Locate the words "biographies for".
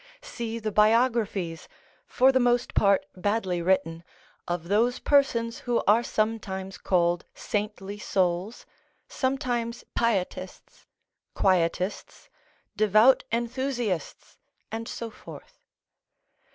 0.71-2.31